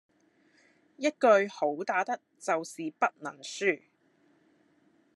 [0.97, 3.83] 一句好打得就是不能輸